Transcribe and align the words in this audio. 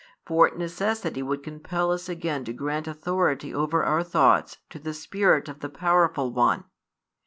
For 0.25 0.49
necessity 0.49 1.21
would 1.21 1.43
compel 1.43 1.91
us 1.91 2.09
again 2.09 2.43
to 2.45 2.53
grant 2.53 2.87
authority 2.87 3.53
over 3.53 3.83
our 3.83 4.01
thoughts 4.01 4.57
to 4.71 4.79
the 4.79 4.95
spirit 4.95 5.43
|201 5.45 5.49
of 5.49 5.59
the 5.59 5.69
powerful 5.69 6.31
one. 6.31 6.63